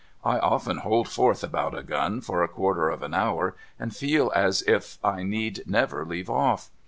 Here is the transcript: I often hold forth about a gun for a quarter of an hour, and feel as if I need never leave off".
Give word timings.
I 0.25 0.39
often 0.39 0.77
hold 0.77 1.07
forth 1.07 1.43
about 1.43 1.77
a 1.77 1.83
gun 1.83 2.21
for 2.21 2.41
a 2.41 2.47
quarter 2.47 2.89
of 2.89 3.03
an 3.03 3.13
hour, 3.13 3.55
and 3.79 3.95
feel 3.95 4.31
as 4.33 4.63
if 4.63 4.97
I 5.03 5.21
need 5.21 5.61
never 5.67 6.03
leave 6.03 6.27
off". 6.27 6.71